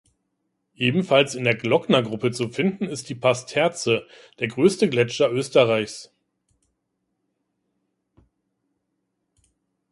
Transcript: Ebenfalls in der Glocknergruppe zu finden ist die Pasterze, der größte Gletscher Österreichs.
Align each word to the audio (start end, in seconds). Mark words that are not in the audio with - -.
Ebenfalls 0.77 1.35
in 1.35 1.43
der 1.43 1.53
Glocknergruppe 1.53 2.31
zu 2.31 2.49
finden 2.49 2.85
ist 2.87 3.07
die 3.09 3.13
Pasterze, 3.13 4.07
der 4.39 4.47
größte 4.47 4.89
Gletscher 4.89 5.31
Österreichs. 5.31 6.11